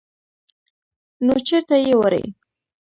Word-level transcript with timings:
_نو 1.25 1.33
چېرته 1.47 1.75
يې 1.85 1.93
وړې؟ 1.99 2.23